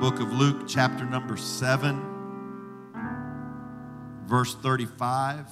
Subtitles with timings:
[0.00, 2.00] book of Luke, chapter number 7,
[4.26, 5.44] verse 35,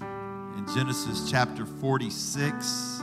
[0.00, 3.02] in Genesis chapter 46,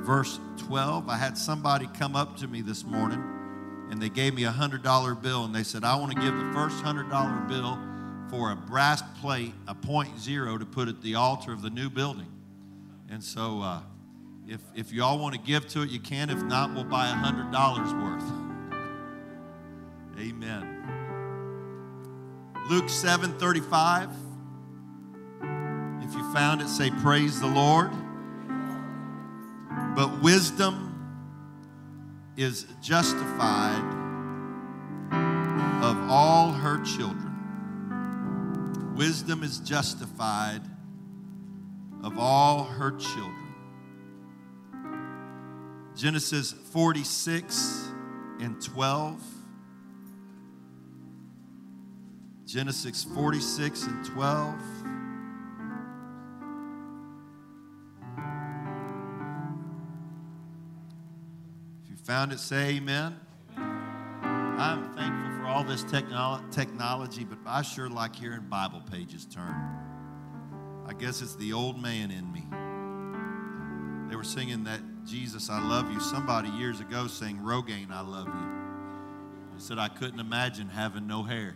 [0.00, 1.08] verse 12.
[1.08, 3.22] I had somebody come up to me this morning
[3.92, 6.50] and they gave me a $100 bill and they said, I want to give the
[6.52, 7.78] first $100 bill
[8.30, 11.88] for a brass plate, a point zero, to put at the altar of the new
[11.88, 12.26] building.
[13.08, 13.82] And so, uh,
[14.48, 16.30] if, if you all want to give to it, you can.
[16.30, 18.39] If not, we'll buy a $100 worth.
[20.20, 20.76] Amen.
[22.68, 24.10] Luke 7 35.
[26.02, 27.90] If you found it, say, Praise the Lord.
[29.96, 30.88] But wisdom
[32.36, 33.82] is justified
[35.82, 38.94] of all her children.
[38.96, 40.60] Wisdom is justified
[42.02, 43.54] of all her children.
[45.96, 47.88] Genesis 46
[48.40, 49.39] and 12.
[52.50, 54.54] Genesis 46 and 12.
[61.84, 63.14] If you found it, say amen.
[63.56, 69.54] I'm thankful for all this technolo- technology, but I sure like hearing Bible pages turn.
[70.88, 72.48] I guess it's the old man in me.
[74.10, 76.00] They were singing that Jesus, I love you.
[76.00, 79.54] Somebody years ago sang Rogaine, I love you.
[79.54, 81.54] He said, I couldn't imagine having no hair.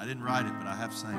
[0.00, 1.14] I didn't write it, but I have sang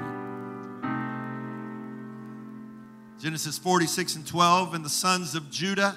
[3.20, 3.22] it.
[3.22, 5.96] Genesis 46 and 12, and the sons of Judah.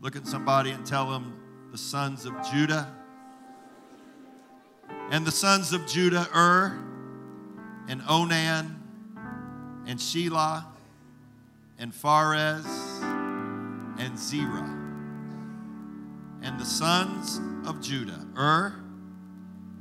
[0.00, 1.34] Look at somebody and tell them,
[1.72, 2.86] the sons of Judah.
[5.10, 6.78] And the sons of Judah, Ur,
[7.88, 8.80] and Onan,
[9.88, 10.64] and Shelah,
[11.76, 12.64] and Pharez,
[13.98, 14.78] and Zerah.
[16.40, 18.76] And the sons of Judah, Ur,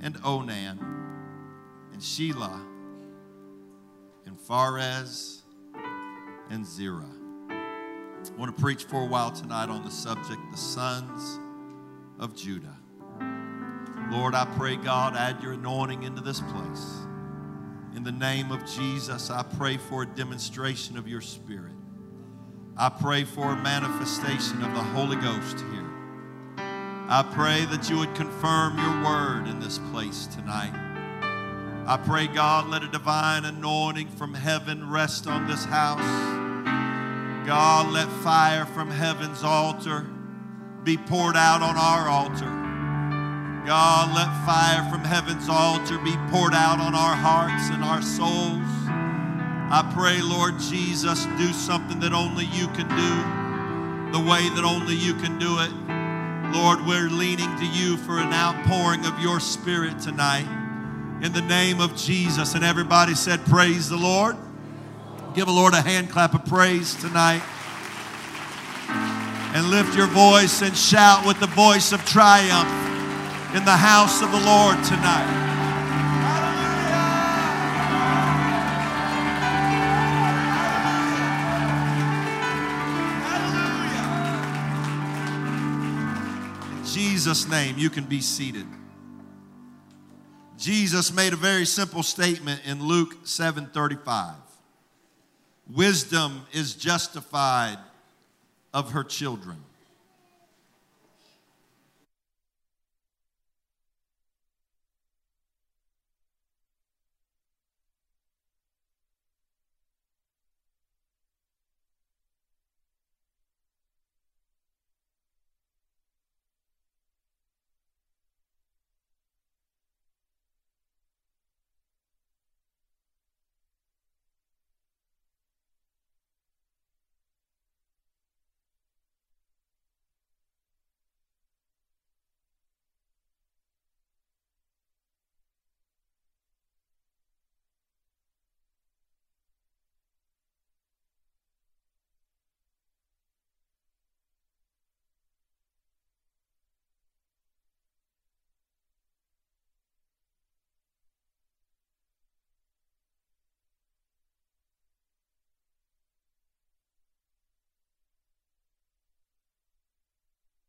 [0.02, 0.91] and Onan,
[2.02, 2.66] and
[4.26, 5.42] and Pharez,
[6.50, 7.06] and Zerah.
[7.52, 11.40] I want to preach for a while tonight on the subject, the sons
[12.18, 12.76] of Judah.
[14.10, 16.98] Lord, I pray, God, add your anointing into this place.
[17.96, 21.76] In the name of Jesus, I pray for a demonstration of your Spirit.
[22.78, 25.90] I pray for a manifestation of the Holy Ghost here.
[26.58, 30.91] I pray that you would confirm your word in this place tonight.
[31.88, 36.00] I pray, God, let a divine anointing from heaven rest on this house.
[37.46, 40.06] God, let fire from heaven's altar
[40.84, 42.62] be poured out on our altar.
[43.66, 48.62] God, let fire from heaven's altar be poured out on our hearts and our souls.
[49.74, 54.96] I pray, Lord Jesus, do something that only you can do, the way that only
[54.96, 55.72] you can do it.
[56.56, 60.61] Lord, we're leaning to you for an outpouring of your spirit tonight.
[61.22, 62.56] In the name of Jesus.
[62.56, 64.36] And everybody said, Praise the Lord.
[65.36, 67.44] Give the Lord a hand clap of praise tonight.
[69.54, 72.70] And lift your voice and shout with the voice of triumph
[73.56, 75.38] in the house of the Lord tonight.
[86.78, 88.66] In Jesus' name, you can be seated.
[90.62, 94.36] Jesus made a very simple statement in Luke 7:35.
[95.68, 97.80] Wisdom is justified
[98.72, 99.58] of her children.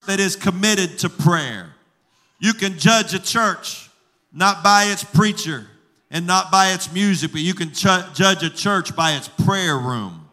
[0.06, 1.74] That is committed to prayer.
[2.38, 3.88] You can judge a church
[4.32, 5.66] not by its preacher
[6.10, 9.78] and not by its music, but you can ch- judge a church by its prayer
[9.78, 10.28] room.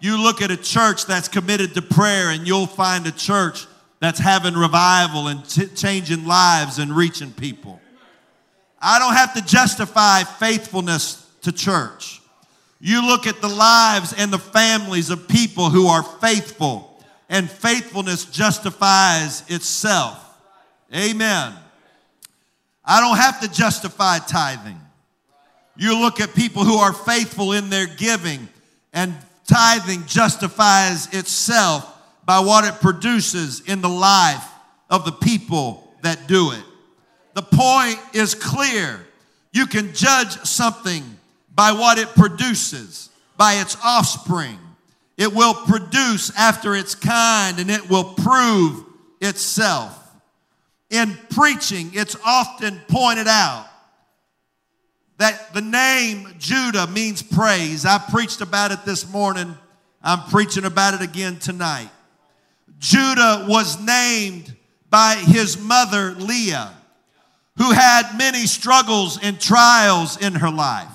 [0.00, 3.66] You look at a church that's committed to prayer, and you'll find a church
[4.00, 7.80] that's having revival and t- changing lives and reaching people.
[8.80, 12.20] I don't have to justify faithfulness to church.
[12.80, 16.87] You look at the lives and the families of people who are faithful,
[17.28, 20.24] and faithfulness justifies itself.
[20.94, 21.54] Amen.
[22.84, 24.80] I don't have to justify tithing.
[25.76, 28.48] You look at people who are faithful in their giving,
[28.92, 29.14] and
[29.46, 31.86] tithing justifies itself
[32.24, 34.44] by what it produces in the life
[34.90, 36.64] of the people that do it.
[37.34, 39.06] The point is clear.
[39.52, 41.04] You can judge something
[41.54, 44.58] by what it produces, by its offspring.
[45.18, 48.84] It will produce after its kind and it will prove
[49.20, 49.94] itself.
[50.90, 53.66] In preaching, it's often pointed out
[55.18, 57.84] that the name Judah means praise.
[57.84, 59.58] I preached about it this morning.
[60.00, 61.90] I'm preaching about it again tonight.
[62.78, 64.54] Judah was named
[64.88, 66.72] by his mother Leah,
[67.56, 70.88] who had many struggles and trials in her life.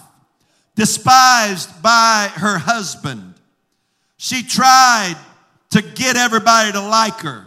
[0.76, 3.32] Despised by her husband,
[4.24, 5.18] she tried
[5.72, 7.46] to get everybody to like her.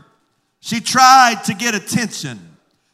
[0.60, 2.38] She tried to get attention.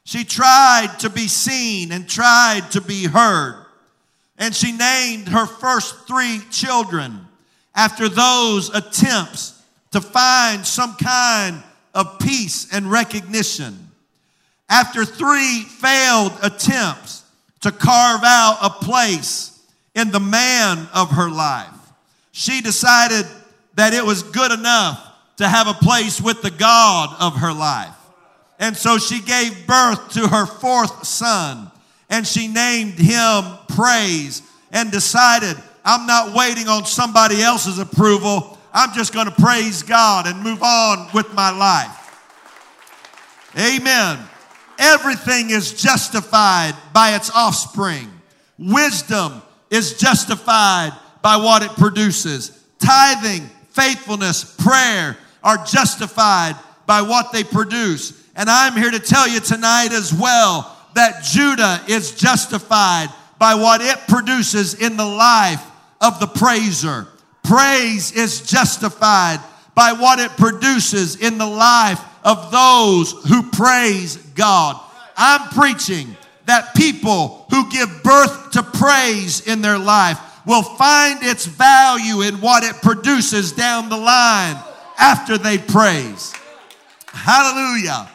[0.05, 3.57] She tried to be seen and tried to be heard.
[4.39, 7.27] And she named her first three children
[7.75, 11.61] after those attempts to find some kind
[11.93, 13.91] of peace and recognition.
[14.69, 17.25] After three failed attempts
[17.63, 19.61] to carve out a place
[19.97, 21.75] in the man of her life,
[22.31, 23.27] she decided
[23.75, 27.95] that it was good enough to have a place with the God of her life.
[28.59, 31.71] And so she gave birth to her fourth son
[32.09, 38.59] and she named him Praise and decided, I'm not waiting on somebody else's approval.
[38.73, 41.99] I'm just going to praise God and move on with my life.
[43.59, 44.19] Amen.
[44.79, 48.11] Everything is justified by its offspring.
[48.59, 50.93] Wisdom is justified
[51.23, 52.59] by what it produces.
[52.79, 58.19] Tithing, faithfulness, prayer are justified by what they produce.
[58.37, 63.09] And I'm here to tell you tonight as well that Judah is justified
[63.39, 65.65] by what it produces in the life
[66.01, 67.09] of the praiser.
[67.43, 69.41] Praise is justified
[69.75, 74.81] by what it produces in the life of those who praise God.
[75.17, 76.17] I'm preaching
[76.47, 82.41] that people who give birth to praise in their life will find its value in
[82.41, 84.57] what it produces down the line
[84.99, 86.33] after they praise.
[87.07, 88.09] Hallelujah.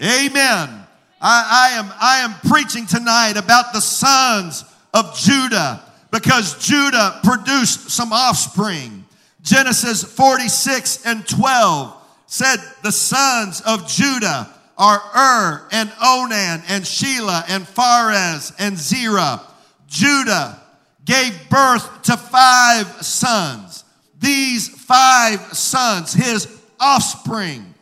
[0.00, 0.86] Amen.
[1.20, 7.90] I, I, am, I am preaching tonight about the sons of Judah because Judah produced
[7.90, 9.04] some offspring.
[9.42, 11.96] Genesis 46 and 12
[12.26, 14.48] said the sons of Judah
[14.78, 19.42] are Ur and Onan and Shelah and Pharez and Zerah.
[19.86, 20.61] Judah
[21.04, 23.84] gave birth to five sons.
[24.18, 27.74] These five sons, his offspring,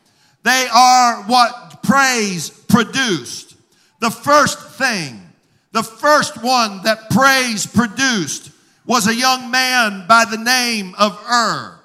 [0.43, 3.57] they are what praise produced.
[4.01, 5.31] The first thing
[5.73, 8.51] the first one that praise produced
[8.87, 11.79] was a young man by the name of Ur.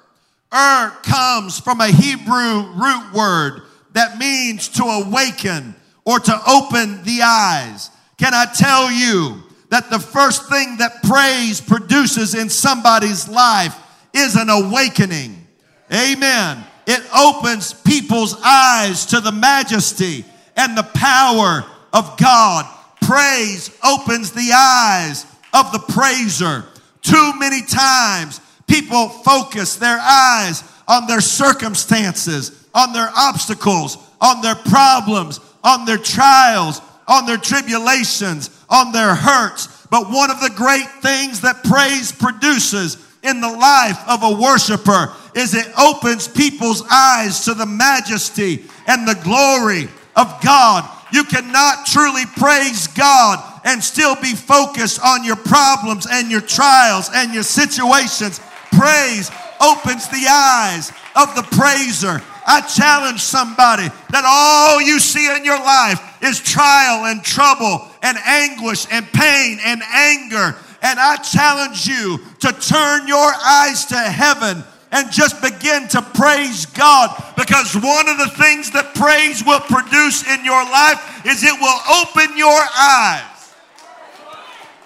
[0.52, 3.62] Ur comes from a Hebrew root word
[3.92, 7.90] that means to awaken or to open the eyes.
[8.18, 9.44] Can I tell you
[9.76, 13.76] that the first thing that praise produces in somebody's life
[14.14, 15.46] is an awakening?
[15.92, 16.64] Amen.
[16.86, 20.24] It opens people's eyes to the majesty
[20.56, 22.64] and the power of God
[23.02, 26.64] praise opens the eyes of the praiser.
[27.02, 34.54] Too many times, people focus their eyes on their circumstances, on their obstacles, on their
[34.54, 39.86] problems, on their trials, on their tribulations, on their hurts.
[39.90, 45.12] But one of the great things that praise produces in the life of a worshiper
[45.34, 51.86] is it opens people's eyes to the majesty and the glory of God you cannot
[51.86, 57.42] truly praise God and still be focused on your problems and your trials and your
[57.42, 58.40] situations.
[58.72, 62.20] Praise opens the eyes of the praiser.
[62.46, 68.16] I challenge somebody that all you see in your life is trial and trouble and
[68.24, 70.56] anguish and pain and anger.
[70.82, 76.66] And I challenge you to turn your eyes to heaven and just begin to praise
[76.66, 81.60] God because one of the things that praise will produce in your life is it
[81.60, 83.36] will open your eyes.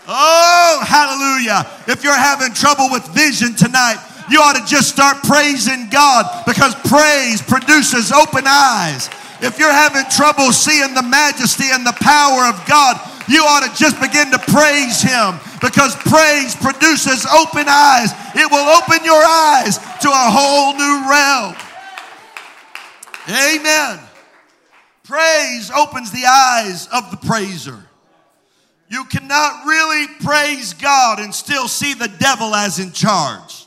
[0.08, 1.70] Oh, hallelujah.
[1.86, 3.98] If you're having trouble with vision tonight,
[4.30, 9.10] you ought to just start praising God because praise produces open eyes.
[9.42, 13.78] If you're having trouble seeing the majesty and the power of God, you ought to
[13.78, 18.12] just begin to praise Him because praise produces open eyes.
[18.34, 21.54] It will open your eyes to a whole new realm.
[23.28, 24.00] Amen.
[25.04, 27.78] Praise opens the eyes of the praiser.
[28.88, 33.66] You cannot really praise God and still see the devil as in charge.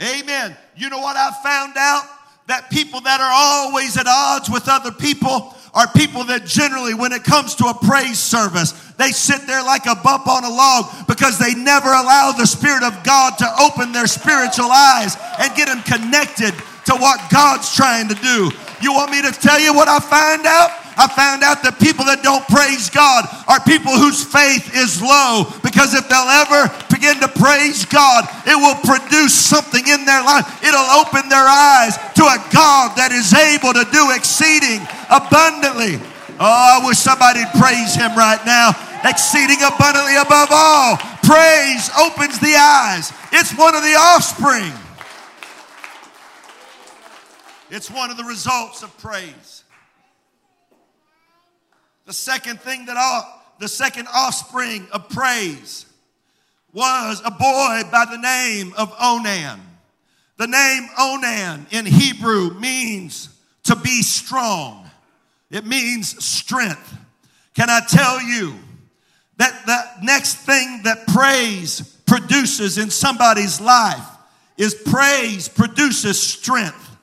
[0.00, 0.56] Amen.
[0.76, 2.04] You know what I found out?
[2.46, 7.12] That people that are always at odds with other people are people that generally, when
[7.12, 10.86] it comes to a praise service, they sit there like a bump on a log
[11.08, 15.66] because they never allow the Spirit of God to open their spiritual eyes and get
[15.66, 16.54] them connected
[16.86, 18.50] to what God's trying to do.
[18.80, 20.83] You want me to tell you what I find out?
[20.96, 25.50] I found out that people that don't praise God are people whose faith is low
[25.66, 30.46] because if they'll ever begin to praise God, it will produce something in their life.
[30.62, 35.98] It'll open their eyes to a God that is able to do exceeding abundantly.
[36.38, 38.70] Oh, I wish somebody'd praise him right now.
[39.02, 40.96] Exceeding abundantly above all.
[41.26, 43.12] Praise opens the eyes.
[43.32, 44.72] It's one of the offspring.
[47.70, 49.63] It's one of the results of praise.
[52.06, 55.86] The second thing that all, the second offspring of praise
[56.72, 59.60] was a boy by the name of Onan.
[60.36, 63.28] The name Onan in Hebrew means
[63.64, 64.90] to be strong.
[65.50, 66.96] It means strength.
[67.54, 68.54] Can I tell you
[69.36, 74.06] that the next thing that praise produces in somebody's life
[74.56, 76.96] is praise produces strength.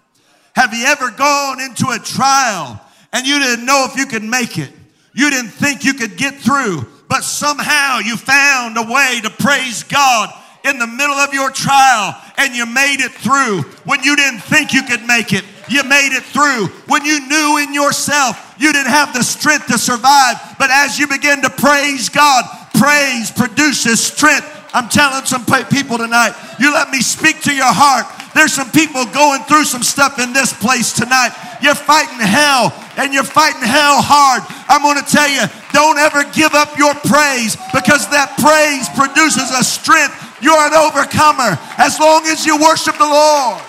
[0.54, 2.80] Have you ever gone into a trial
[3.12, 4.72] and you didn't know if you could make it?
[5.14, 9.84] You didn't think you could get through, but somehow you found a way to praise
[9.84, 14.42] God in the middle of your trial and you made it through when you didn't
[14.42, 15.44] think you could make it.
[15.70, 19.78] You made it through when you knew in yourself you didn't have the strength to
[19.78, 20.38] survive.
[20.60, 24.48] But as you begin to praise God, praise produces strength.
[24.74, 28.06] I'm telling some people tonight, you let me speak to your heart.
[28.34, 31.36] There's some people going through some stuff in this place tonight.
[31.62, 34.44] You're fighting hell and you're fighting hell hard.
[34.72, 39.52] I'm going to tell you, don't ever give up your praise because that praise produces
[39.52, 40.16] a strength.
[40.42, 43.62] You're an overcomer as long as you worship the Lord.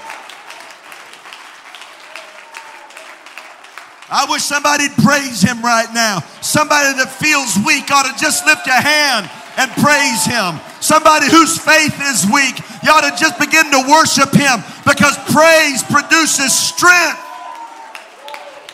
[4.13, 6.21] I wish somebody'd praise him right now.
[6.41, 10.61] Somebody that feels weak ought to just lift your hand and praise him.
[10.81, 15.83] Somebody whose faith is weak, you ought to just begin to worship him because praise
[15.83, 17.21] produces strength.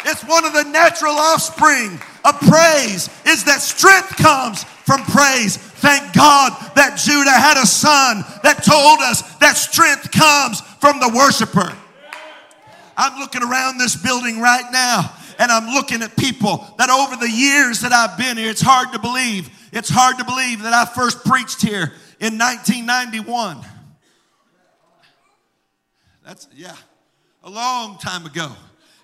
[0.05, 5.57] It's one of the natural offspring of praise is that strength comes from praise.
[5.57, 11.11] Thank God that Judah had a son that told us that strength comes from the
[11.15, 11.77] worshiper.
[12.97, 17.31] I'm looking around this building right now and I'm looking at people that over the
[17.31, 19.49] years that I've been here, it's hard to believe.
[19.73, 23.59] It's hard to believe that I first preached here in 1991.
[26.25, 26.75] That's, yeah,
[27.45, 28.51] a long time ago.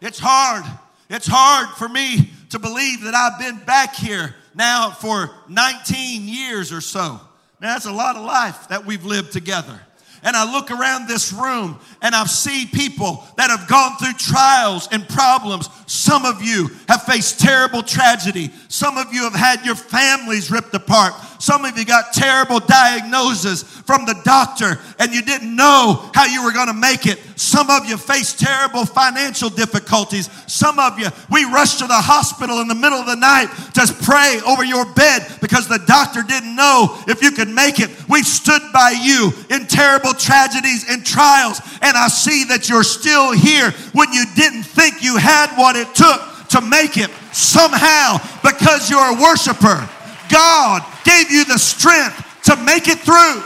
[0.00, 0.64] It's hard.
[1.08, 6.72] It's hard for me to believe that I've been back here now for 19 years
[6.72, 7.20] or so.
[7.60, 9.80] Now, that's a lot of life that we've lived together
[10.24, 14.88] and I look around this room and I see people that have gone through trials
[14.90, 15.68] and problems.
[15.86, 18.50] Some of you have faced terrible tragedy.
[18.68, 21.12] Some of you have had your families ripped apart.
[21.38, 26.44] Some of you got terrible diagnoses from the doctor and you didn't know how you
[26.44, 27.18] were going to make it.
[27.36, 30.30] Some of you faced terrible financial difficulties.
[30.46, 33.94] Some of you, we rushed to the hospital in the middle of the night to
[34.04, 37.90] pray over your bed because the doctor didn't know if you could make it.
[38.08, 43.32] We stood by you in terrible tragedies and trials, and I see that you're still
[43.32, 47.10] here when you didn't think you had what it took to make it.
[47.32, 49.88] Somehow, because you're a worshiper,
[50.28, 53.42] God gave you the strength to make it through.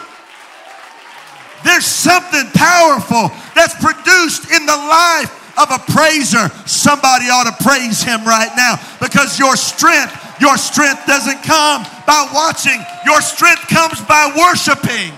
[1.64, 6.48] There's something powerful that's produced in the life of a praiser.
[6.66, 12.30] Somebody ought to praise him right now because your strength, your strength doesn't come by
[12.32, 15.12] watching, your strength comes by worshiping.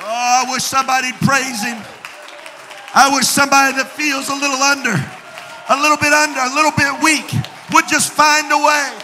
[0.00, 1.82] Oh, I wish somebody'd praise him.
[2.94, 7.02] I wish somebody that feels a little under, a little bit under, a little bit
[7.02, 7.28] weak
[7.72, 8.98] would just find a way.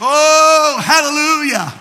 [0.00, 1.72] Oh, hallelujah.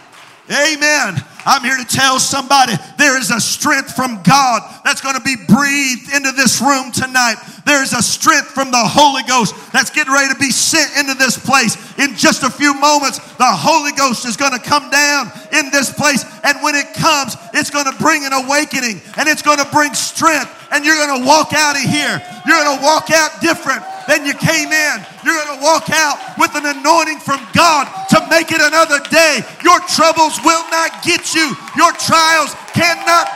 [0.49, 1.23] Amen.
[1.45, 5.35] I'm here to tell somebody there is a strength from God that's going to be
[5.47, 7.35] breathed into this room tonight.
[7.65, 11.37] There's a strength from the Holy Ghost that's getting ready to be sent into this
[11.37, 11.77] place.
[11.99, 15.93] In just a few moments, the Holy Ghost is going to come down in this
[15.93, 16.25] place.
[16.43, 19.93] And when it comes, it's going to bring an awakening and it's going to bring
[19.93, 20.49] strength.
[20.71, 22.21] And you're going to walk out of here.
[22.45, 24.95] You're going to walk out different than you came in.
[25.23, 29.41] You're going to walk out with an anointing from God to make it another day.
[29.63, 31.55] Your troubles will not get you.
[31.75, 33.27] Your trials cannot,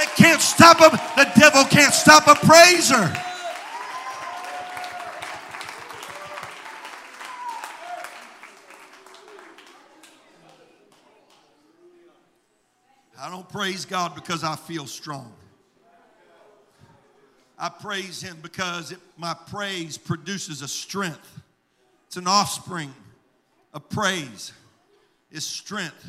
[0.00, 0.92] it can't stop them.
[1.16, 3.12] The devil can't stop a praiser.
[13.24, 15.32] I don't praise God because I feel strong.
[17.64, 21.40] I praise Him because it, my praise produces a strength.
[22.06, 22.92] It's an offspring
[23.72, 24.52] of praise,
[25.32, 26.06] is strength.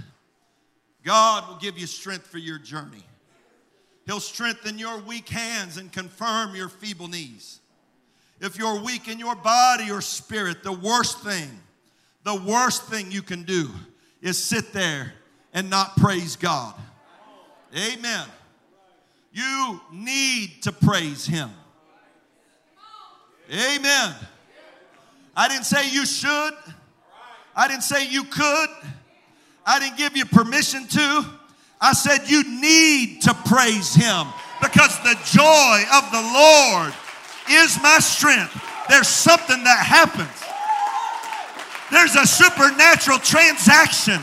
[1.05, 3.05] God will give you strength for your journey.
[4.05, 7.61] He'll strengthen your weak hands and confirm your feeble knees.
[8.41, 11.61] If you're weak in your body or spirit, the worst thing,
[12.25, 13.69] the worst thing you can do
[14.21, 15.13] is sit there
[15.53, 16.75] and not praise God.
[17.73, 18.27] Amen.
[19.35, 21.49] You need to praise Him.
[23.51, 24.15] Amen.
[25.35, 26.53] I didn't say you should.
[27.53, 28.69] I didn't say you could.
[29.65, 31.25] I didn't give you permission to.
[31.81, 34.27] I said you need to praise Him
[34.61, 36.93] because the joy of the Lord
[37.49, 38.57] is my strength.
[38.87, 40.31] There's something that happens.
[41.91, 44.21] There's a supernatural transaction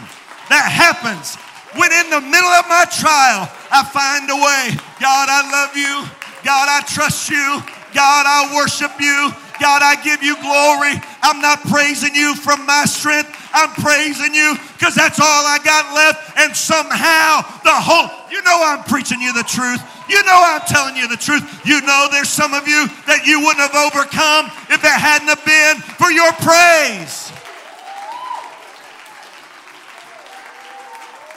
[0.48, 1.36] that happens
[1.74, 4.76] when in the middle of my trial, I find a way.
[5.00, 6.04] God, I love you.
[6.44, 7.62] God, I trust you.
[7.94, 9.32] God, I worship you.
[9.60, 11.00] God, I give you glory.
[11.22, 13.30] I'm not praising you from my strength.
[13.54, 16.36] I'm praising you because that's all I got left.
[16.38, 19.80] And somehow the whole, you know, I'm preaching you the truth.
[20.08, 21.64] You know, I'm telling you the truth.
[21.64, 25.44] You know, there's some of you that you wouldn't have overcome if it hadn't have
[25.44, 27.31] been for your praise.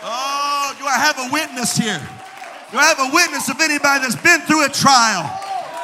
[0.05, 1.97] Oh, do I have a witness here?
[2.69, 5.25] Do I have a witness of anybody that's been through a trial?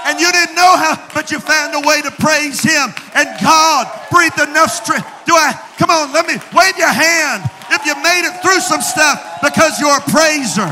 [0.05, 2.93] And you didn't know how, but you found a way to praise Him.
[3.17, 5.09] And God breathed enough strength.
[5.25, 5.57] Do I?
[5.81, 9.81] Come on, let me wave your hand if you made it through some stuff because
[9.81, 10.69] you're a praiser.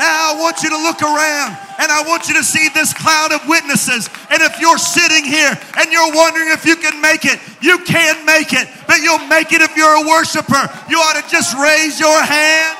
[0.00, 3.32] Now I want you to look around and I want you to see this cloud
[3.32, 4.10] of witnesses.
[4.30, 8.26] And if you're sitting here and you're wondering if you can make it, you can
[8.26, 10.66] make it, but you'll make it if you're a worshiper.
[10.90, 12.76] You ought to just raise your hand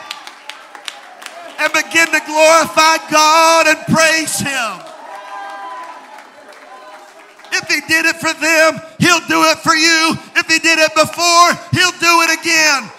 [1.63, 4.83] and begin to glorify God and praise Him.
[7.55, 10.19] If He did it for them, He'll do it for you.
[10.35, 12.98] If He did it before, He'll do it again.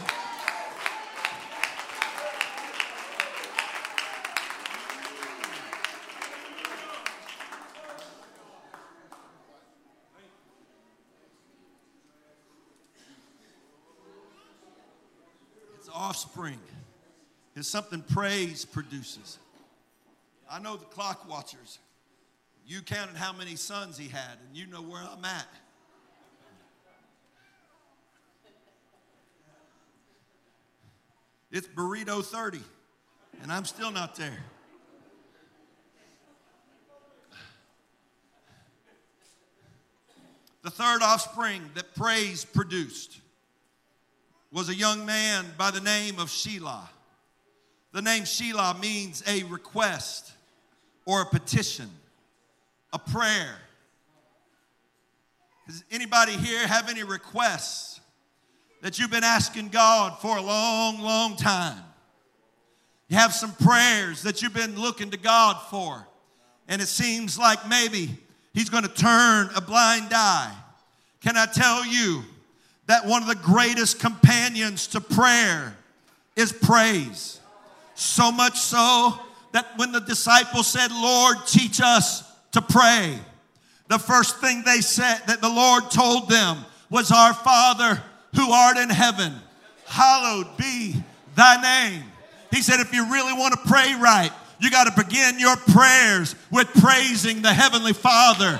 [16.09, 16.57] Offspring
[17.55, 19.37] is something praise produces.
[20.49, 21.77] I know the clock watchers.
[22.65, 25.45] You counted how many sons he had, and you know where I'm at.
[31.51, 32.59] It's burrito 30,
[33.43, 34.39] and I'm still not there.
[40.63, 43.19] The third offspring that praise produced
[44.51, 46.87] was a young man by the name of Shelah.
[47.91, 50.31] The name Shelah means a request
[51.05, 51.89] or a petition,
[52.93, 53.57] a prayer.
[55.67, 57.99] Does anybody here have any requests
[58.81, 61.83] that you've been asking God for a long, long time?
[63.07, 66.07] You have some prayers that you've been looking to God for,
[66.67, 68.17] and it seems like maybe
[68.53, 70.55] He's going to turn a blind eye.
[71.21, 72.23] Can I tell you?
[72.89, 75.77] That one of the greatest companions to prayer
[76.35, 77.39] is praise.
[77.93, 79.13] So much so
[79.51, 82.23] that when the disciples said, Lord, teach us
[82.53, 83.15] to pray,
[83.89, 88.01] the first thing they said that the Lord told them was, Our Father
[88.35, 89.33] who art in heaven,
[89.85, 90.95] hallowed be
[91.35, 92.03] thy name.
[92.49, 96.35] He said, If you really want to pray right, you got to begin your prayers
[96.51, 98.59] with praising the Heavenly Father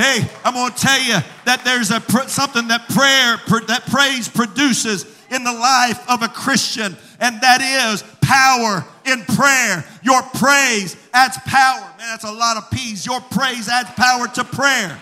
[0.00, 3.36] Hey, I'm going to tell you that there's a something that prayer
[3.66, 9.84] that praise produces in the life of a Christian, and that is power in prayer.
[10.02, 11.82] Your praise adds power.
[11.98, 13.04] Man, that's a lot of P's.
[13.04, 14.98] Your praise adds power to prayer.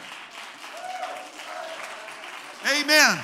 [2.81, 3.19] Amen.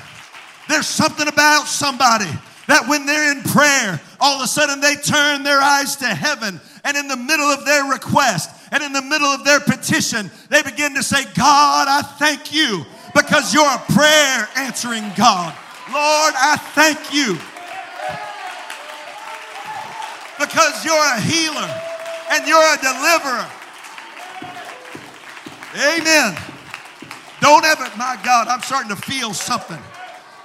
[0.68, 2.30] There's something about somebody
[2.68, 6.60] that when they're in prayer, all of a sudden they turn their eyes to heaven
[6.84, 10.62] and in the middle of their request, And in the middle of their petition, they
[10.62, 15.54] begin to say, God, I thank you because you're a prayer answering God.
[15.92, 17.38] Lord, I thank you
[20.38, 21.70] because you're a healer
[22.32, 23.46] and you're a deliverer.
[25.76, 26.36] Amen.
[27.40, 29.78] Don't ever, my God, I'm starting to feel something.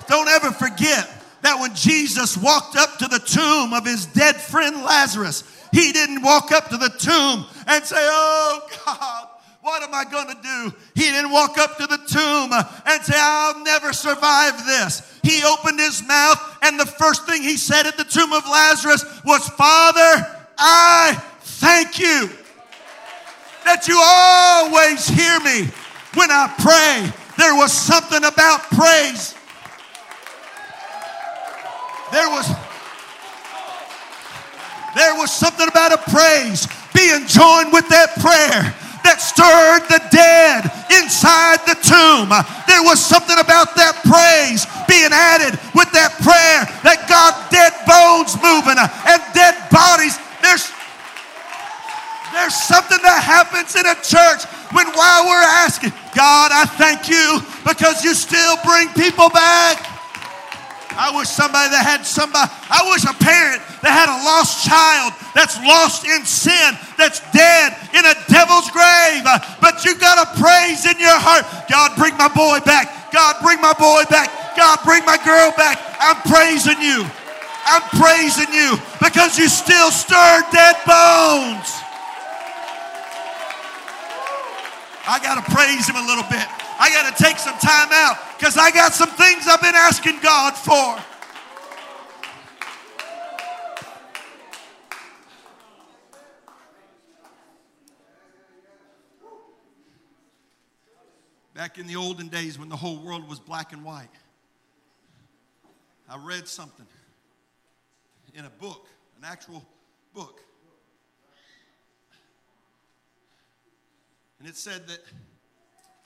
[0.08, 1.10] Don't ever forget
[1.41, 6.21] that when Jesus walked up to the tomb of his dead friend Lazarus, he didn't
[6.21, 9.27] walk up to the tomb and say, Oh God,
[9.62, 10.73] what am I going to do?
[10.95, 12.53] He didn't walk up to the tomb
[12.86, 15.19] and say, I'll never survive this.
[15.21, 19.03] He opened his mouth, and the first thing he said at the tomb of Lazarus
[19.25, 20.25] was, Father,
[20.58, 22.29] I thank you
[23.65, 25.69] that you always hear me
[26.15, 27.13] when I pray.
[27.38, 29.36] There was something about praise.
[32.12, 32.49] There was
[34.99, 38.67] there was something about a praise being joined with that prayer
[39.07, 42.27] that stirred the dead inside the tomb.
[42.67, 48.35] There was something about that praise being added with that prayer that got dead bones
[48.43, 50.19] moving and dead bodies.
[50.43, 50.67] There's,
[52.35, 54.43] there's something that happens in a church
[54.75, 59.98] when while we're asking, God, I thank you because you still bring people back.
[60.99, 65.15] I wish somebody that had somebody, I wish a parent that had a lost child
[65.31, 69.23] that's lost in sin, that's dead in a devil's grave.
[69.63, 71.47] But you got a praise in your heart.
[71.71, 73.15] God, bring my boy back.
[73.15, 74.27] God, bring my boy back.
[74.59, 75.79] God, bring my girl back.
[76.03, 77.07] I'm praising you.
[77.63, 81.79] I'm praising you because you still stir dead bones.
[85.07, 86.68] I got to praise him a little bit.
[86.81, 90.21] I got to take some time out because I got some things I've been asking
[90.21, 91.03] God for.
[101.53, 104.07] Back in the olden days when the whole world was black and white,
[106.07, 106.87] I read something
[108.33, 108.87] in a book,
[109.17, 109.65] an actual
[110.13, 110.39] book.
[114.39, 114.99] And it said that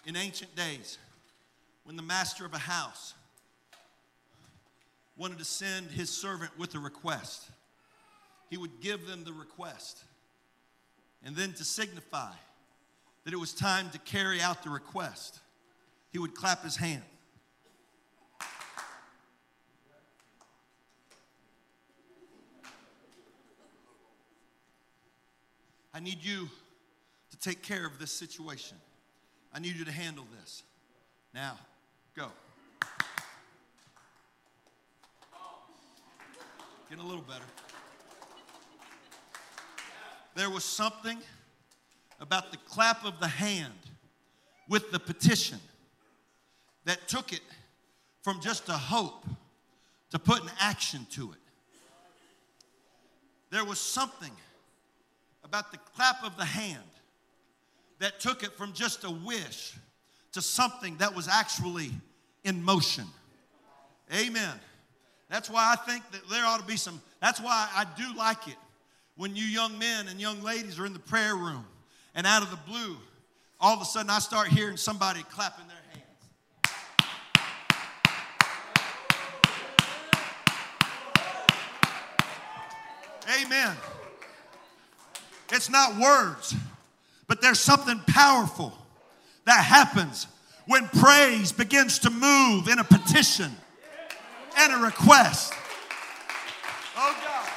[0.05, 0.97] in ancient days,
[1.85, 3.13] when the master of a house
[5.17, 7.49] wanted to send his servant with a request,
[8.49, 10.03] he would give them the request.
[11.25, 12.31] And then to signify
[13.23, 15.39] that it was time to carry out the request,
[16.11, 17.03] he would clap his hand.
[25.95, 26.49] I need you
[27.31, 28.77] to take care of this situation.
[29.53, 30.63] I need you to handle this.
[31.33, 31.57] Now,
[32.15, 32.27] go.
[36.89, 37.43] Getting a little better.
[40.35, 41.19] There was something
[42.19, 43.73] about the clap of the hand
[44.67, 45.59] with the petition
[46.85, 47.41] that took it
[48.23, 49.25] from just a hope
[50.09, 51.37] to put an action to it.
[53.51, 54.31] There was something
[55.43, 56.81] about the clap of the hand
[58.03, 59.77] that took it from just a wish
[60.33, 61.89] to something that was actually
[62.43, 63.05] in motion.
[64.13, 64.59] Amen.
[65.29, 68.49] That's why I think that there ought to be some, that's why I do like
[68.49, 68.57] it
[69.15, 71.63] when you young men and young ladies are in the prayer room
[72.13, 72.97] and out of the blue,
[73.57, 76.03] all of a sudden I start hearing somebody clapping their hands.
[83.45, 83.77] Amen.
[85.53, 86.53] It's not words.
[87.27, 88.77] But there's something powerful
[89.45, 90.27] that happens
[90.67, 93.51] when praise begins to move in a petition
[94.57, 95.53] and a request.
[96.95, 97.49] Oh God.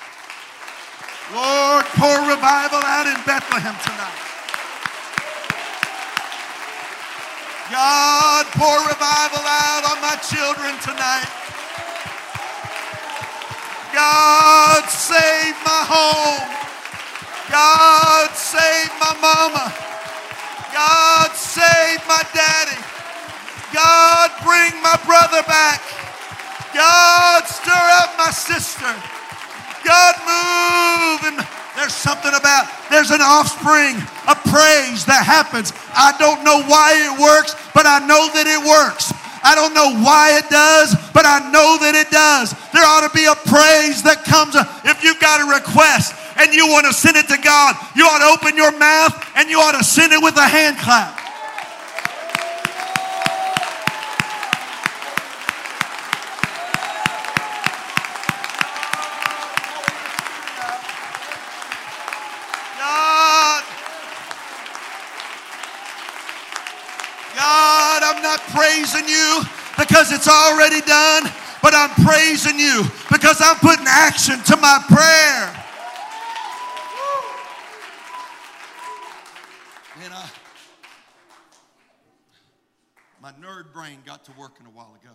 [1.34, 4.26] Lord, pour revival out in Bethlehem tonight.
[7.70, 11.26] God, pour revival out on my children tonight.
[13.92, 16.56] God, save my home.
[17.50, 18.90] God save
[19.48, 19.72] mama.
[20.74, 22.78] God save my daddy.
[23.72, 25.82] God bring my brother back.
[26.74, 28.90] God stir up my sister.
[29.86, 33.94] God move and there's something about there's an offspring
[34.26, 35.72] of praise that happens.
[35.94, 39.12] I don't know why it works, but I know that it works.
[39.44, 42.50] I don't know why it does, but I know that it does.
[42.74, 46.66] There ought to be a praise that comes if you've got a request and you
[46.68, 49.72] want to send it to God, you ought to open your mouth and you ought
[49.72, 51.20] to send it with a hand clap.
[67.36, 69.42] God, I'm not praising you
[69.78, 71.24] because it's already done,
[71.62, 75.65] but I'm praising you because I'm putting action to my prayer.
[83.46, 85.14] Nerd brain got to working a while ago.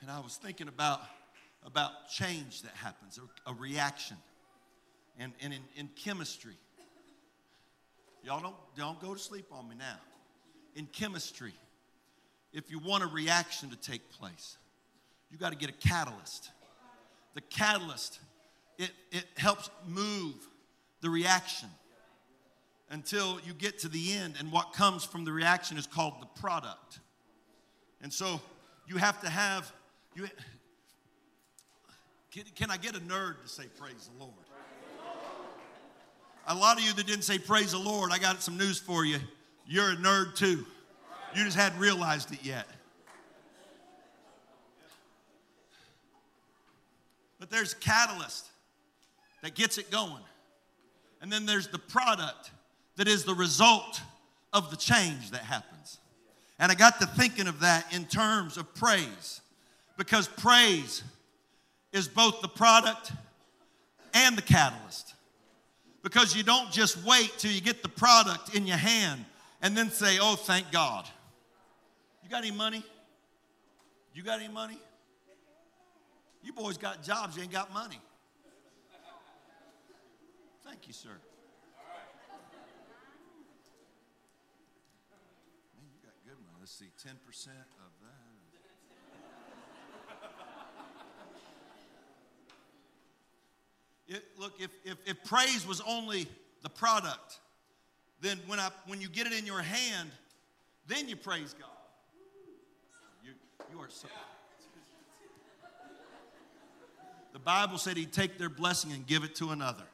[0.00, 1.00] And I was thinking about,
[1.64, 4.16] about change that happens, a, a reaction.
[5.18, 6.54] And, and in, in chemistry,
[8.24, 9.98] y'all don't, don't go to sleep on me now.
[10.74, 11.52] In chemistry,
[12.52, 14.56] if you want a reaction to take place,
[15.30, 16.50] you got to get a catalyst.
[17.34, 18.18] The catalyst,
[18.78, 20.34] it, it helps move
[21.02, 21.68] the reaction
[22.90, 24.34] until you get to the end.
[24.38, 26.98] And what comes from the reaction is called the product.
[28.02, 28.40] And so
[28.86, 29.72] you have to have
[30.14, 30.26] you,
[32.32, 34.34] can, can I get a nerd to say praise the Lord?
[36.46, 39.04] A lot of you that didn't say praise the Lord, I got some news for
[39.04, 39.18] you.
[39.66, 40.66] You're a nerd too.
[41.34, 42.66] You just hadn't realized it yet.
[47.38, 48.46] But there's catalyst
[49.42, 50.22] that gets it going.
[51.22, 52.50] And then there's the product
[53.00, 54.02] that is the result
[54.52, 56.00] of the change that happens.
[56.58, 59.40] And I got to thinking of that in terms of praise
[59.96, 61.02] because praise
[61.94, 63.12] is both the product
[64.12, 65.14] and the catalyst.
[66.02, 69.24] Because you don't just wait till you get the product in your hand
[69.62, 71.06] and then say, oh, thank God.
[72.22, 72.84] You got any money?
[74.12, 74.76] You got any money?
[76.42, 77.98] You boys got jobs, you ain't got money.
[80.66, 81.08] Thank you, sir.
[85.80, 86.56] Man, you got good money.
[86.60, 88.20] Let's see, 10% of that.
[94.06, 96.26] It, look, if, if, if praise was only
[96.62, 97.38] the product,
[98.20, 100.10] then when, I, when you get it in your hand,
[100.88, 101.70] then you praise God.
[103.24, 103.30] You,
[103.72, 104.08] you are so.
[107.32, 109.84] The Bible said he'd take their blessing and give it to another.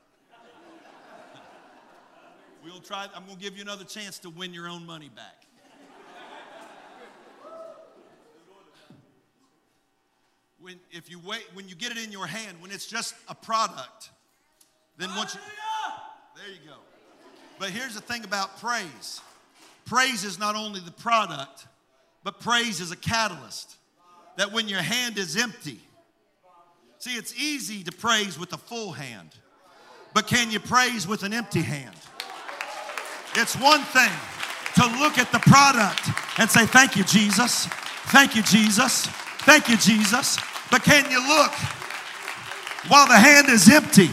[2.64, 5.45] we'll try, I'm going to give you another chance to win your own money back.
[10.66, 13.34] When if you wait when you get it in your hand when it's just a
[13.36, 14.10] product
[14.98, 15.40] then once you
[16.34, 16.74] there you go.
[17.60, 19.20] But here's the thing about praise.
[19.84, 21.68] Praise is not only the product
[22.24, 23.76] but praise is a catalyst.
[24.38, 25.78] That when your hand is empty
[26.98, 29.30] see it's easy to praise with a full hand
[30.14, 31.94] but can you praise with an empty hand?
[33.36, 34.10] It's one thing
[34.74, 37.66] to look at the product and say thank you jesus.
[38.06, 39.06] Thank you jesus.
[39.46, 40.38] Thank you jesus
[40.70, 41.52] but can you look
[42.88, 44.10] while the hand is empty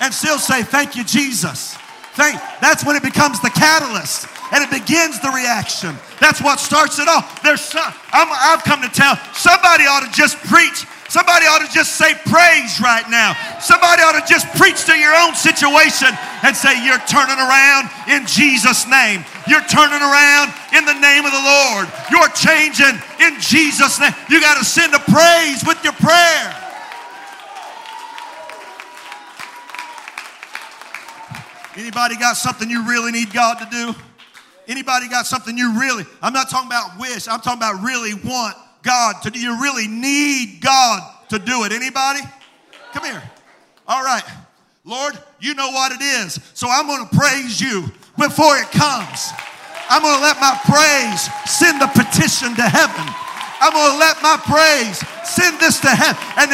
[0.00, 1.74] and still say, Thank you, Jesus?
[2.14, 5.94] Thank, that's when it becomes the catalyst and it begins the reaction.
[6.20, 7.42] That's what starts it off.
[7.42, 10.86] There's some, i have come to tell somebody ought to just preach.
[11.08, 13.32] Somebody ought to just say praise right now.
[13.60, 16.08] Somebody ought to just preach to your own situation
[16.42, 19.24] and say, You're turning around in Jesus' name.
[19.48, 21.88] You're turning around in the name of the Lord.
[22.10, 24.12] You're changing in Jesus' name.
[24.28, 26.54] You got to send a praise with your prayer.
[31.76, 33.94] Anybody got something you really need God to do?
[34.66, 38.56] Anybody got something you really, I'm not talking about wish, I'm talking about really want
[38.82, 39.38] God to do.
[39.40, 41.72] You really need God to do it.
[41.72, 42.20] Anybody?
[42.92, 43.22] Come here.
[43.86, 44.22] All right.
[44.84, 46.40] Lord, you know what it is.
[46.54, 47.84] So I'm going to praise you
[48.18, 49.30] before it comes.
[49.88, 53.06] I'm going to let my praise send the petition to heaven.
[53.62, 56.20] I'm going to let my praise send this to heaven.
[56.36, 56.50] And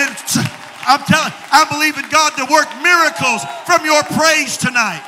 [0.86, 5.02] I'm telling, I believe in God to work miracles from your praise tonight.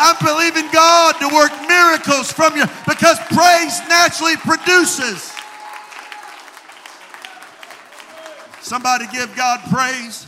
[0.00, 5.32] I believe in God to work miracles from you because praise naturally produces.
[8.60, 10.26] Somebody give God praise.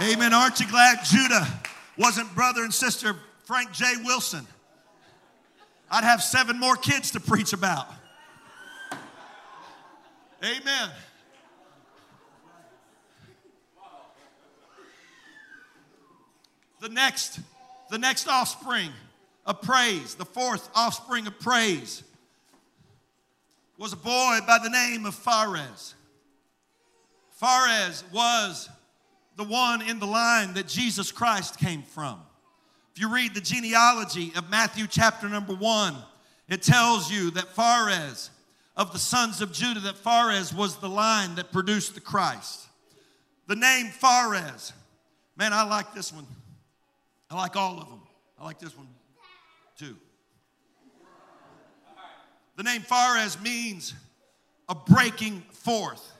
[0.00, 0.34] Amen.
[0.34, 1.46] Aren't you glad Judah
[1.96, 3.84] wasn't brother and sister Frank J.
[4.02, 4.44] Wilson?
[5.88, 7.86] I'd have seven more kids to preach about.
[10.42, 10.90] Amen.
[16.80, 17.38] The next,
[17.88, 18.90] the next offspring
[19.46, 22.02] of praise, the fourth offspring of praise,
[23.78, 25.94] was a boy by the name of Phares.
[27.30, 28.68] Phares was
[29.36, 32.20] the one in the line that Jesus Christ came from.
[32.94, 35.96] If you read the genealogy of Matthew chapter number one,
[36.48, 38.30] it tells you that Phares,
[38.76, 42.68] of the sons of Judah, that Phares was the line that produced the Christ.
[43.46, 44.72] The name Phares.
[45.36, 46.26] Man, I like this one.
[47.30, 48.00] I like all of them.
[48.38, 48.88] I like this one
[49.76, 49.96] too.
[52.56, 53.94] The name Phares means
[54.68, 56.12] a breaking forth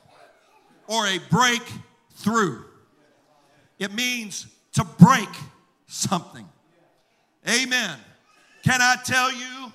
[0.87, 2.63] or a breakthrough.
[3.79, 5.29] It means to break
[5.87, 6.47] something.
[7.47, 7.97] Amen.
[8.63, 9.71] Can I tell you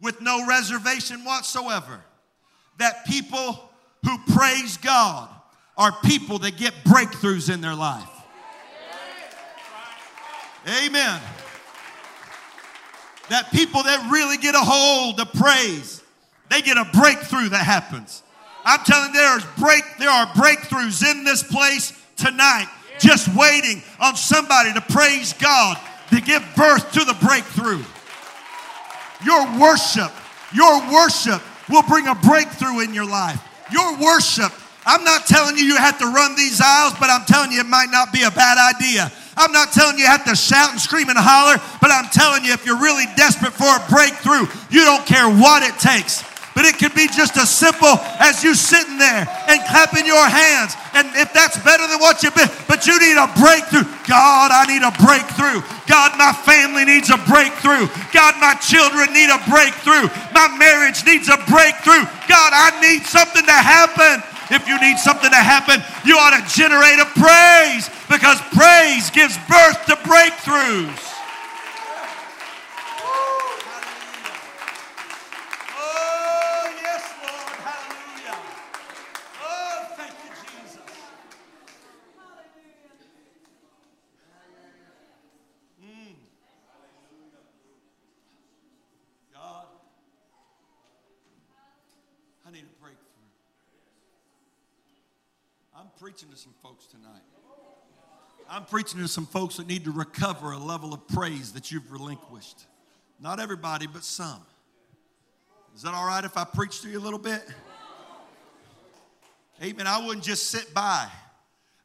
[0.00, 2.00] with no reservation whatsoever
[2.78, 3.70] that people
[4.04, 5.28] who praise God
[5.76, 8.08] are people that get breakthroughs in their life?
[10.66, 11.20] Amen.
[13.30, 16.02] That people that really get a hold of praise,
[16.50, 18.22] they get a breakthrough that happens.
[18.64, 22.68] I'm telling you, there's break, there are breakthroughs in this place tonight,
[23.00, 25.76] just waiting on somebody to praise God
[26.10, 27.82] to give birth to the breakthrough.
[29.24, 30.10] Your worship,
[30.52, 33.40] your worship will bring a breakthrough in your life.
[33.72, 34.52] Your worship,
[34.84, 37.66] I'm not telling you you have to run these aisles, but I'm telling you it
[37.66, 39.10] might not be a bad idea.
[39.36, 42.44] I'm not telling you you have to shout and scream and holler, but I'm telling
[42.44, 46.24] you if you're really desperate for a breakthrough, you don't care what it takes.
[46.60, 50.76] But it could be just as simple as you sitting there and clapping your hands.
[50.92, 53.88] And if that's better than what you've been, but you need a breakthrough.
[54.04, 55.64] God, I need a breakthrough.
[55.88, 57.88] God, my family needs a breakthrough.
[58.12, 60.12] God, my children need a breakthrough.
[60.36, 62.04] My marriage needs a breakthrough.
[62.28, 64.20] God, I need something to happen.
[64.52, 69.40] If you need something to happen, you ought to generate a praise because praise gives
[69.48, 71.08] birth to breakthroughs.
[75.72, 77.56] Oh, yes, Lord.
[77.64, 78.38] Hallelujah.
[79.42, 80.80] Oh, thank you, Jesus.
[85.80, 86.14] Mm.
[89.32, 89.66] God,
[92.46, 93.06] I need a breakthrough.
[95.74, 97.22] I'm preaching to some folks tonight.
[98.48, 101.92] I'm preaching to some folks that need to recover a level of praise that you've
[101.92, 102.66] relinquished.
[103.20, 104.42] Not everybody, but some.
[105.72, 107.44] Is that all right if I preach to you a little bit?
[109.62, 109.86] Amen.
[109.86, 111.06] I wouldn't just sit by.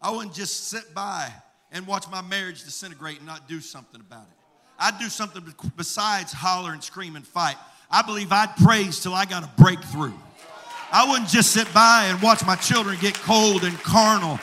[0.01, 1.31] I wouldn't just sit by
[1.71, 4.37] and watch my marriage disintegrate and not do something about it.
[4.79, 5.43] I'd do something
[5.77, 7.57] besides holler and scream and fight.
[7.91, 10.13] I believe I'd praise till I got a breakthrough.
[10.95, 14.39] I wouldn't just sit by and watch my children get cold and carnal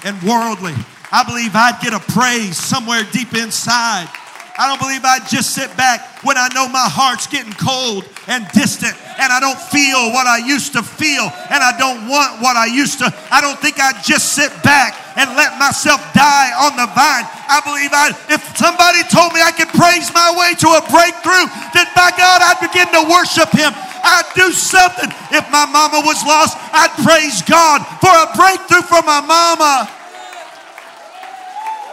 [0.00, 0.72] and worldly.
[1.12, 4.08] I believe I'd get a praise somewhere deep inside.
[4.56, 8.48] I don't believe I'd just sit back when I know my heart's getting cold and
[8.56, 12.56] distant and I don't feel what I used to feel and I don't want what
[12.56, 13.12] I used to.
[13.28, 17.28] I don't think I'd just sit back and let myself die on the vine.
[17.28, 21.44] I believe I if somebody told me I could praise my way to a breakthrough,
[21.76, 23.76] then by God I'd begin to worship him.
[24.02, 25.10] I'd do something.
[25.30, 29.88] If my mama was lost, I'd praise God for a breakthrough for my mama.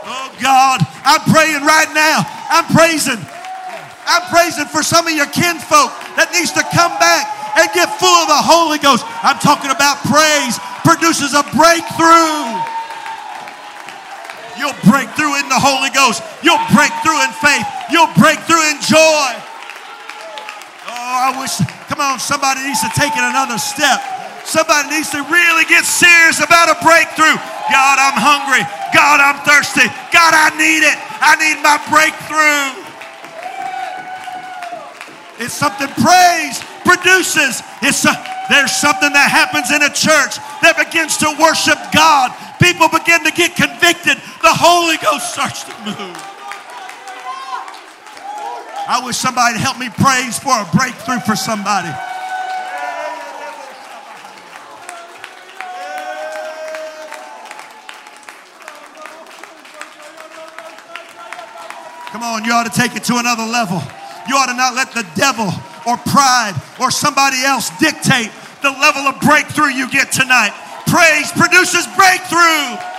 [0.08, 2.24] Oh God, I'm praying right now.
[2.50, 3.20] I'm praising.
[4.08, 7.28] I'm praising for some of your kinfolk that needs to come back
[7.60, 9.04] and get full of the Holy Ghost.
[9.20, 10.56] I'm talking about praise
[10.88, 12.56] produces a breakthrough.
[14.56, 16.24] You'll break through in the Holy Ghost.
[16.40, 17.68] You'll break through in faith.
[17.92, 19.30] You'll break through in joy.
[20.88, 21.60] Oh, I wish,
[21.92, 24.00] come on, somebody needs to take it another step.
[24.48, 27.36] Somebody needs to really get serious about a breakthrough.
[27.68, 28.64] God, I'm hungry.
[28.96, 29.84] God, I'm thirsty.
[30.16, 30.96] God, I need it.
[31.20, 32.88] I need my breakthrough.
[35.44, 37.62] It's something praise produces.
[37.84, 38.16] It's a,
[38.50, 42.32] there's something that happens in a church that begins to worship God.
[42.64, 44.16] People begin to get convicted.
[44.42, 46.37] The Holy Ghost starts to move.
[48.88, 51.92] I wish somebody help me praise for a breakthrough for somebody.
[62.12, 63.84] Come on, you ought to take it to another level.
[64.30, 65.52] You ought to not let the devil
[65.86, 70.56] or pride or somebody else dictate the level of breakthrough you get tonight.
[70.88, 72.97] Praise produces breakthrough.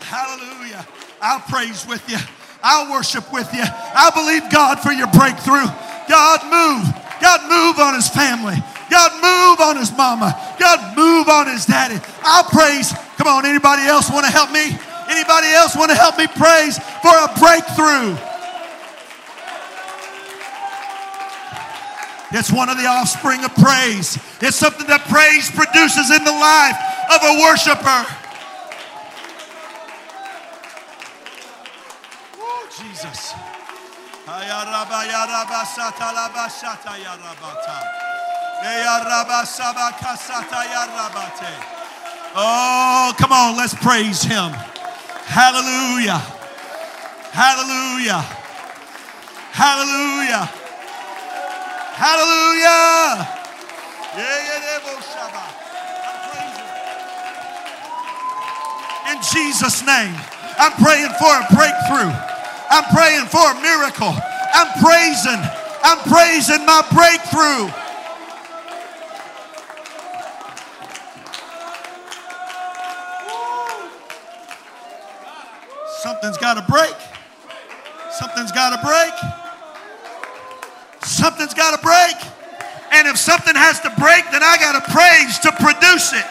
[0.00, 0.86] Hallelujah.
[1.20, 2.18] I'll praise with you.
[2.62, 3.64] I'll worship with you.
[3.64, 5.66] I believe God for your breakthrough.
[6.08, 6.84] God, move.
[7.20, 8.56] God, move on his family.
[8.90, 10.34] God, move on his mama.
[10.58, 11.98] God, move on his daddy.
[12.22, 12.92] I'll praise.
[13.16, 14.76] Come on, anybody else want to help me?
[15.08, 18.16] Anybody else want to help me praise for a breakthrough?
[22.34, 24.16] It's one of the offspring of praise.
[24.40, 26.80] It's something that praise produces in the life
[27.12, 28.00] of a worshiper.
[32.40, 33.32] Woo, Jesus.
[42.34, 44.52] Oh, come on, let's praise him.
[45.28, 46.22] Hallelujah.
[47.32, 48.24] Hallelujah.
[49.52, 50.61] Hallelujah.
[51.94, 53.28] Hallelujah.
[59.10, 60.14] In Jesus' name,
[60.58, 62.12] I'm praying for a breakthrough.
[62.70, 64.14] I'm praying for a miracle.
[64.54, 65.40] I'm praising.
[65.84, 67.70] I'm praising my breakthrough.
[76.02, 76.94] Something's got to break.
[78.10, 79.41] Something's got to break.
[81.04, 82.16] Something's got to break.
[82.92, 86.26] And if something has to break, then I got to praise to produce it.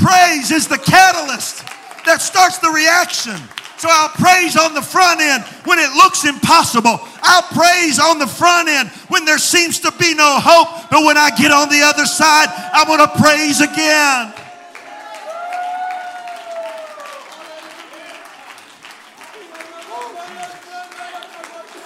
[0.00, 1.66] Praise is the catalyst
[2.06, 3.36] that starts the reaction.
[3.78, 6.98] So I'll praise on the front end when it looks impossible.
[7.22, 10.90] I'll praise on the front end when there seems to be no hope.
[10.90, 14.34] But when I get on the other side, I'm going to praise again.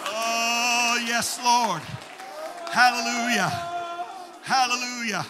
[0.06, 1.82] Oh, yes, Lord.
[2.74, 3.46] Hallelujah.
[4.42, 5.24] Hallelujah.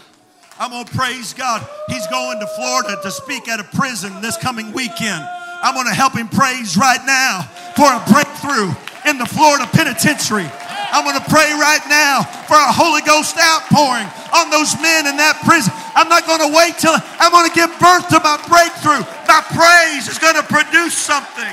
[0.58, 1.60] I'm going to praise God.
[1.88, 5.20] He's going to Florida to speak at a prison this coming weekend.
[5.60, 7.42] I'm going to help him praise right now
[7.76, 8.72] for a breakthrough
[9.04, 10.48] in the Florida penitentiary.
[10.96, 15.20] I'm going to pray right now for a Holy Ghost outpouring on those men in
[15.20, 15.76] that prison.
[15.92, 19.04] I'm not going to wait till I'm going to give birth to my breakthrough.
[19.28, 21.52] My praise is going to produce something.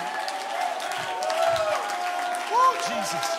[2.55, 3.38] Oh, Jesus.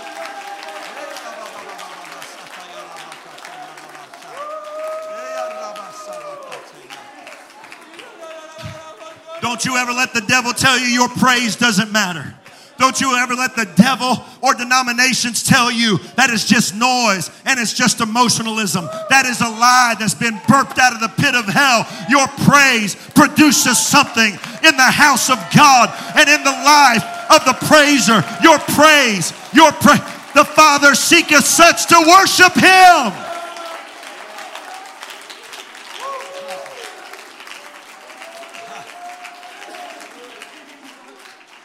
[9.50, 12.24] Don't you ever let the devil tell you your praise doesn't matter.
[12.78, 17.58] Don't you ever let the devil or denominations tell you that it's just noise and
[17.58, 18.84] it's just emotionalism.
[19.10, 21.84] That is a lie that's been burped out of the pit of hell.
[22.08, 27.02] Your praise produces something in the house of God and in the life
[27.34, 28.22] of the praiser.
[28.46, 29.98] Your praise, your praise.
[30.38, 33.30] The Father seeketh such to worship Him.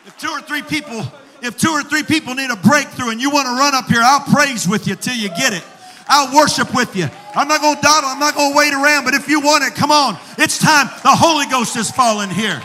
[0.06, 1.04] If two or three people,
[1.42, 4.02] if two or three people need a breakthrough and you want to run up here,
[4.04, 5.64] I'll praise with you till you get it.
[6.08, 7.08] I'll worship with you.
[7.36, 8.10] I'm not going to dawdle.
[8.10, 9.06] I'm not going to wait around.
[9.06, 10.18] But if you want it, come on.
[10.38, 10.88] It's time.
[11.02, 12.62] The Holy Ghost is falling here.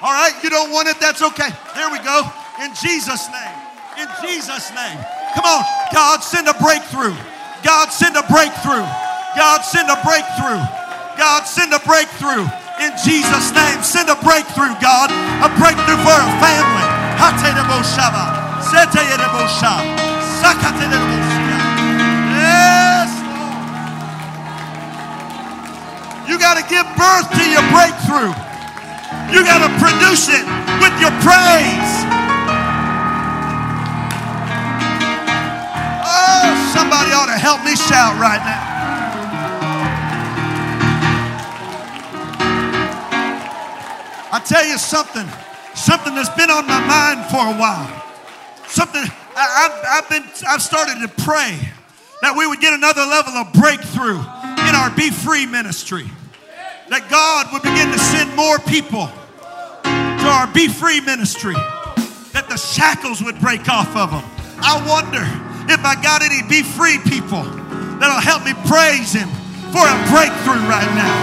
[0.00, 0.32] All right.
[0.42, 0.98] You don't want it.
[0.98, 1.48] That's okay.
[1.74, 2.24] There we go.
[2.64, 3.56] In Jesus' name.
[4.00, 4.96] In Jesus' name.
[5.36, 5.62] Come on.
[5.92, 7.14] God, send a breakthrough.
[7.62, 8.88] God, send a breakthrough.
[9.36, 10.60] God, send a breakthrough.
[11.20, 12.48] God, send a breakthrough.
[12.80, 15.12] In Jesus' name, send a breakthrough, God.
[15.44, 16.86] A breakthrough for a family.
[22.32, 23.68] Yes, Lord.
[26.24, 28.32] You got to give birth to your breakthrough.
[29.28, 30.48] You got to produce it
[30.80, 31.92] with your praise.
[36.00, 38.59] Oh, somebody ought to help me shout right now.
[44.32, 45.26] I tell you something,
[45.74, 47.90] something that's been on my mind for a while.
[48.68, 49.02] Something
[49.34, 51.58] I, have I've been, I've started to pray
[52.22, 54.22] that we would get another level of breakthrough
[54.70, 56.06] in our Be Free ministry.
[56.94, 59.10] That God would begin to send more people
[59.82, 61.58] to our Be Free ministry.
[62.30, 64.22] That the shackles would break off of them.
[64.62, 65.26] I wonder
[65.66, 67.42] if I got any Be Free people
[67.98, 69.26] that'll help me praise Him
[69.74, 71.18] for a breakthrough right now.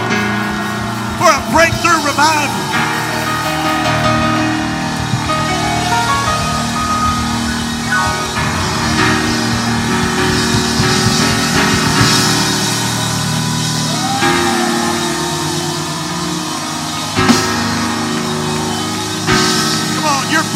[1.16, 2.87] For a breakthrough revival.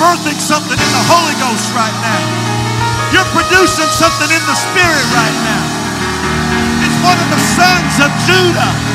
[0.03, 2.23] Birthing something in the Holy Ghost right now.
[3.15, 5.65] You're producing something in the Spirit right now.
[6.83, 8.92] It's one of the sons of Judah.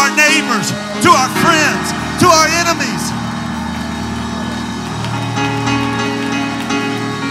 [0.00, 0.72] Our neighbors,
[1.04, 1.92] to our friends,
[2.24, 3.04] to our enemies.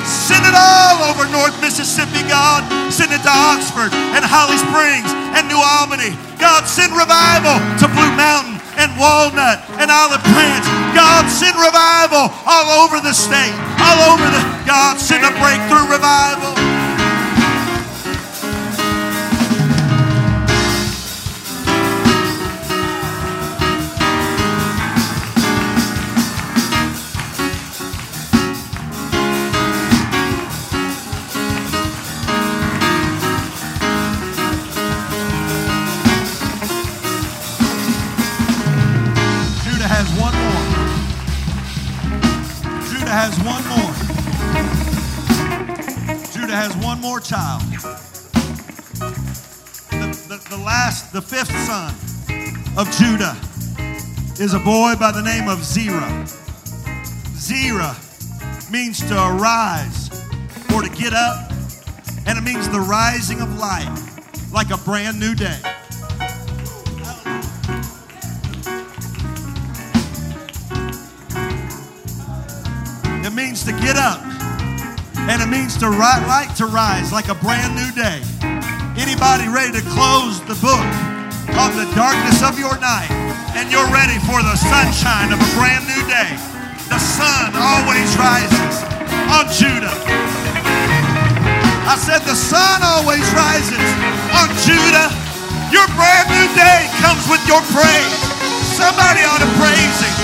[0.05, 2.61] Send it all over North Mississippi, God.
[2.93, 6.13] Send it to Oxford and Holly Springs and New Albany.
[6.37, 10.65] God, send revival to Blue Mountain and Walnut and Olive Branch.
[10.93, 14.41] God, send revival all over the state, all over the.
[14.69, 16.68] God, send a breakthrough revival.
[47.29, 47.61] Child.
[49.91, 51.93] The, the, the last, the fifth son
[52.75, 53.37] of Judah
[54.41, 56.25] is a boy by the name of Zerah.
[57.35, 57.95] Zerah
[58.71, 60.09] means to arise
[60.73, 61.51] or to get up,
[62.25, 63.95] and it means the rising of light,
[64.51, 65.59] like a brand new day.
[73.23, 74.28] It means to get up.
[75.29, 78.17] And it means to ri- light to rise like a brand new day.
[78.97, 80.89] Anybody ready to close the book
[81.53, 83.13] of the darkness of your night
[83.53, 86.33] and you're ready for the sunshine of a brand new day.
[86.89, 88.73] The sun always rises
[89.29, 89.93] on Judah.
[91.85, 93.85] I said the sun always rises
[94.33, 95.13] on Judah.
[95.69, 98.17] Your brand new day comes with your praise.
[98.73, 100.15] Somebody ought to praise him.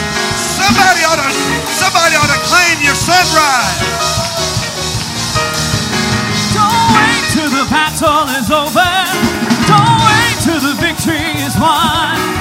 [0.58, 1.30] Somebody ought to,
[1.78, 4.35] somebody ought to claim your sunrise.
[7.70, 8.92] Battle is over.
[9.68, 12.35] Don't wait till the victory is won.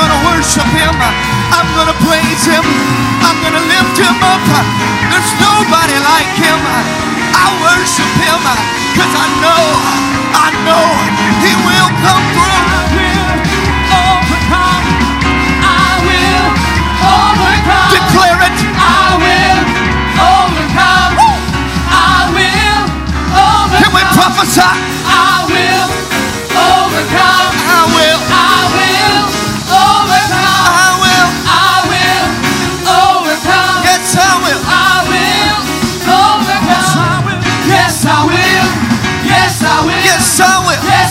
[0.00, 0.96] going to worship him.
[1.52, 2.64] I'm going to praise him.
[3.20, 4.40] I'm going to lift him up.
[5.12, 6.56] There's nobody like him.
[7.36, 8.40] I worship him
[8.96, 9.64] because I know,
[10.32, 10.88] I know
[11.44, 12.60] he will come through.
[12.64, 13.28] I will
[13.92, 14.84] overcome.
[15.68, 16.48] I will
[17.04, 17.92] overcome.
[17.92, 18.56] Declare it.
[18.80, 19.60] I will
[20.16, 21.12] overcome.
[21.92, 22.80] I will
[23.36, 23.80] overcome.
[23.84, 24.64] Can we prophesy?
[24.64, 25.88] I will
[26.56, 27.52] overcome.
[27.68, 28.89] I will.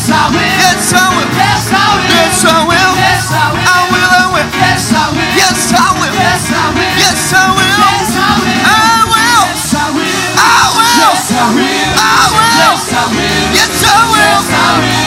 [0.10, 0.41] Yes, I will.
[0.41, 1.30] Yes, I will.
[1.38, 2.93] Yes, I will.
[2.97, 3.62] Yes, I will.
[3.62, 4.10] I will.
[4.10, 4.49] I will.
[4.57, 5.34] Yes, I will.
[5.38, 6.14] Yes, I will.
[6.18, 6.97] Yes, I will.
[6.97, 7.70] Yes, I will.
[7.70, 9.45] I will.
[9.45, 10.10] Yes, I will.
[10.10, 10.89] I will.
[10.97, 11.78] Yes, I will.
[12.49, 13.53] Yes, I will.
[13.53, 14.01] Yes, I
[14.82, 14.98] will.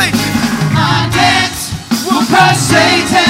[0.00, 0.20] Satan.
[0.76, 1.72] Our debts
[2.06, 3.29] will crush Satan.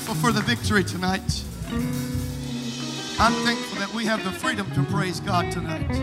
[0.00, 1.44] Thankful for the victory tonight.
[3.20, 5.94] I'm thankful that we have the freedom to praise God tonight.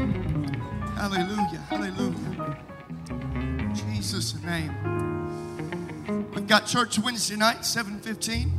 [0.95, 1.58] Hallelujah.
[1.68, 2.58] Hallelujah.
[3.10, 4.72] In Jesus' name.
[6.36, 8.52] We've got church Wednesday night, 7:15.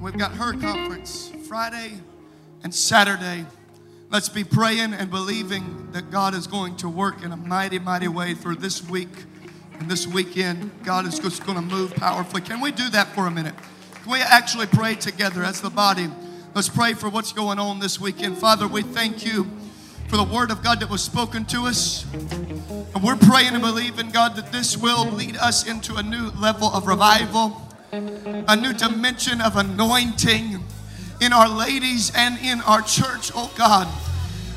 [0.00, 2.00] We've got her conference Friday
[2.62, 3.44] and Saturday.
[4.10, 8.08] Let's be praying and believing that God is going to work in a mighty, mighty
[8.08, 9.26] way through this week
[9.78, 10.70] and this weekend.
[10.82, 12.40] God is just going to move powerfully.
[12.40, 13.54] Can we do that for a minute?
[14.06, 16.10] We actually pray together as the body?
[16.54, 18.36] Let's pray for what's going on this weekend.
[18.36, 19.46] Father, we thank you
[20.08, 22.04] for the word of God that was spoken to us.
[22.12, 26.68] And we're praying and believing, God, that this will lead us into a new level
[26.68, 30.62] of revival, a new dimension of anointing
[31.22, 33.88] in our ladies and in our church, oh God.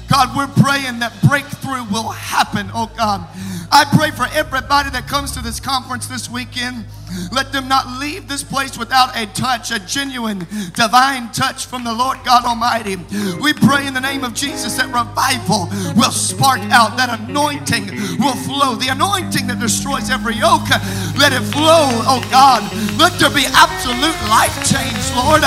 [0.09, 3.25] God, we're praying that breakthrough will happen, oh God.
[3.71, 6.85] I pray for everybody that comes to this conference this weekend.
[7.31, 10.39] Let them not leave this place without a touch, a genuine
[10.73, 12.95] divine touch from the Lord God Almighty.
[13.41, 18.35] We pray in the name of Jesus that revival will spark out, that anointing will
[18.43, 20.67] flow, the anointing that destroys every yoke.
[21.15, 22.63] Let it flow, oh God.
[22.99, 25.43] Let there be absolute life change, Lord.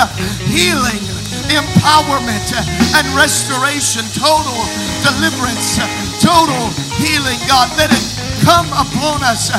[0.49, 1.01] Healing,
[1.49, 2.47] empowerment
[2.95, 4.61] and restoration, total
[5.05, 5.77] deliverance,
[6.21, 7.69] total healing, God.
[7.77, 8.10] Let it
[8.41, 9.49] come upon us.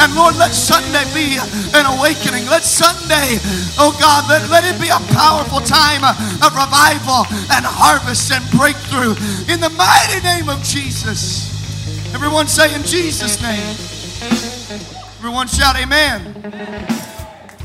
[0.00, 1.38] And Lord, let Sunday be
[1.76, 2.46] an awakening.
[2.46, 3.38] Let Sunday,
[3.78, 9.14] oh God, let, let it be a powerful time of revival and harvest and breakthrough
[9.52, 11.48] in the mighty name of Jesus.
[12.14, 13.76] Everyone say in Jesus' name.
[15.18, 16.34] Everyone shout amen.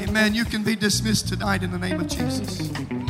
[0.01, 0.36] Amen.
[0.36, 3.05] You can be dismissed tonight in the name of Jesus.